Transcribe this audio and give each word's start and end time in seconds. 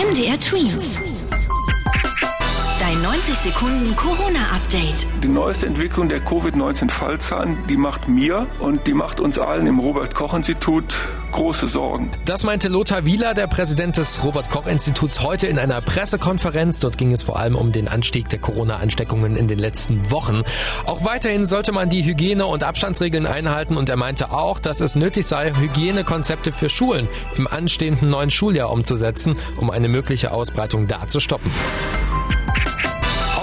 MDR 0.00 0.38
Twins. 0.38 1.09
Dein 3.02 3.12
90 3.12 3.34
Sekunden 3.34 3.96
Corona-Update. 3.96 5.06
Die 5.22 5.28
neueste 5.28 5.66
Entwicklung 5.66 6.08
der 6.10 6.20
Covid-19-Fallzahlen, 6.20 7.56
die 7.68 7.78
macht 7.78 8.08
mir 8.08 8.46
und 8.58 8.86
die 8.86 8.92
macht 8.92 9.20
uns 9.20 9.38
allen 9.38 9.66
im 9.66 9.78
Robert-Koch-Institut 9.78 10.84
große 11.32 11.68
Sorgen. 11.68 12.10
Das 12.26 12.42
meinte 12.44 12.68
Lothar 12.68 13.06
Wieler, 13.06 13.32
der 13.32 13.46
Präsident 13.46 13.96
des 13.96 14.22
Robert-Koch-Instituts, 14.22 15.22
heute 15.22 15.46
in 15.46 15.58
einer 15.58 15.80
Pressekonferenz. 15.80 16.80
Dort 16.80 16.98
ging 16.98 17.12
es 17.12 17.22
vor 17.22 17.38
allem 17.38 17.54
um 17.54 17.72
den 17.72 17.88
Anstieg 17.88 18.28
der 18.28 18.38
Corona-Ansteckungen 18.38 19.36
in 19.36 19.48
den 19.48 19.58
letzten 19.58 20.10
Wochen. 20.10 20.42
Auch 20.86 21.02
weiterhin 21.04 21.46
sollte 21.46 21.72
man 21.72 21.88
die 21.88 22.04
Hygiene- 22.04 22.46
und 22.46 22.64
Abstandsregeln 22.64 23.26
einhalten 23.26 23.78
und 23.78 23.88
er 23.88 23.96
meinte 23.96 24.32
auch, 24.32 24.58
dass 24.58 24.80
es 24.80 24.94
nötig 24.94 25.26
sei, 25.26 25.54
Hygienekonzepte 25.54 26.52
für 26.52 26.68
Schulen 26.68 27.08
im 27.36 27.46
anstehenden 27.46 28.10
neuen 28.10 28.30
Schuljahr 28.30 28.70
umzusetzen, 28.70 29.36
um 29.56 29.70
eine 29.70 29.88
mögliche 29.88 30.32
Ausbreitung 30.32 30.86
da 30.86 31.08
zu 31.08 31.20
stoppen. 31.20 31.50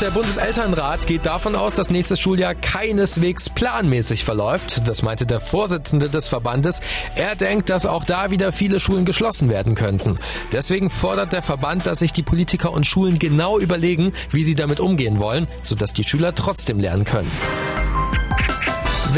Der 0.00 0.12
Bundeselternrat 0.12 1.08
geht 1.08 1.26
davon 1.26 1.56
aus, 1.56 1.74
dass 1.74 1.90
nächstes 1.90 2.20
Schuljahr 2.20 2.54
keineswegs 2.54 3.50
planmäßig 3.50 4.22
verläuft. 4.22 4.86
Das 4.86 5.02
meinte 5.02 5.26
der 5.26 5.40
Vorsitzende 5.40 6.08
des 6.08 6.28
Verbandes. 6.28 6.80
Er 7.16 7.34
denkt, 7.34 7.68
dass 7.68 7.84
auch 7.84 8.04
da 8.04 8.30
wieder 8.30 8.52
viele 8.52 8.78
Schulen 8.78 9.04
geschlossen 9.04 9.50
werden 9.50 9.74
könnten. 9.74 10.20
Deswegen 10.52 10.88
fordert 10.88 11.32
der 11.32 11.42
Verband, 11.42 11.88
dass 11.88 11.98
sich 11.98 12.12
die 12.12 12.22
Politiker 12.22 12.72
und 12.72 12.86
Schulen 12.86 13.18
genau 13.18 13.58
überlegen, 13.58 14.12
wie 14.30 14.44
sie 14.44 14.54
damit 14.54 14.78
umgehen 14.78 15.18
wollen, 15.18 15.48
sodass 15.64 15.94
die 15.94 16.04
Schüler 16.04 16.32
trotzdem 16.32 16.78
lernen 16.78 17.04
können. 17.04 17.30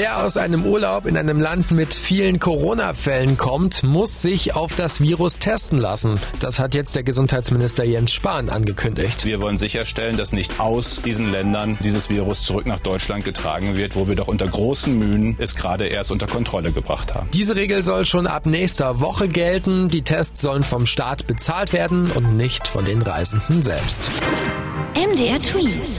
Wer 0.00 0.24
aus 0.24 0.36
einem 0.36 0.64
Urlaub 0.64 1.06
in 1.06 1.16
einem 1.16 1.40
Land 1.40 1.72
mit 1.72 1.92
vielen 1.92 2.38
Corona-Fällen 2.38 3.36
kommt, 3.36 3.82
muss 3.82 4.22
sich 4.22 4.54
auf 4.54 4.76
das 4.76 5.00
Virus 5.00 5.40
testen 5.40 5.76
lassen. 5.76 6.20
Das 6.38 6.60
hat 6.60 6.76
jetzt 6.76 6.94
der 6.94 7.02
Gesundheitsminister 7.02 7.82
Jens 7.82 8.12
Spahn 8.12 8.48
angekündigt. 8.48 9.24
Wir 9.24 9.40
wollen 9.40 9.58
sicherstellen, 9.58 10.16
dass 10.16 10.32
nicht 10.32 10.60
aus 10.60 11.02
diesen 11.04 11.32
Ländern 11.32 11.78
dieses 11.82 12.10
Virus 12.10 12.44
zurück 12.44 12.66
nach 12.66 12.78
Deutschland 12.78 13.24
getragen 13.24 13.74
wird, 13.74 13.96
wo 13.96 14.06
wir 14.06 14.14
doch 14.14 14.28
unter 14.28 14.46
großen 14.46 14.96
Mühen 14.96 15.34
es 15.40 15.56
gerade 15.56 15.88
erst 15.88 16.12
unter 16.12 16.28
Kontrolle 16.28 16.70
gebracht 16.70 17.16
haben. 17.16 17.28
Diese 17.34 17.56
Regel 17.56 17.82
soll 17.82 18.04
schon 18.04 18.28
ab 18.28 18.46
nächster 18.46 19.00
Woche 19.00 19.26
gelten. 19.26 19.88
Die 19.88 20.02
Tests 20.02 20.40
sollen 20.40 20.62
vom 20.62 20.86
Staat 20.86 21.26
bezahlt 21.26 21.72
werden 21.72 22.12
und 22.12 22.36
nicht 22.36 22.68
von 22.68 22.84
den 22.84 23.02
Reisenden 23.02 23.64
selbst. 23.64 24.12
MDR 24.94 25.40
Tweets. 25.40 25.98